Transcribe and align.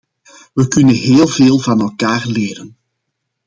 We 0.53 0.67
kunnen 0.67 0.95
heel 0.95 1.27
veel 1.27 1.59
van 1.59 1.81
elkaar 1.81 2.27
leren. 2.27 2.77